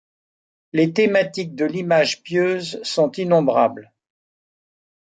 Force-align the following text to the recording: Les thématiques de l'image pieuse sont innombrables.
Les 0.73 0.93
thématiques 0.93 1.53
de 1.53 1.63
l'image 1.65 2.23
pieuse 2.23 2.79
sont 2.81 3.11
innombrables. 3.11 3.93